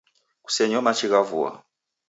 Kusenyo 0.43 0.79
machi 0.85 1.07
gha 1.11 1.21
vua 1.29 1.51